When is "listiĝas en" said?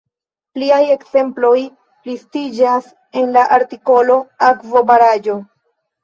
2.09-3.29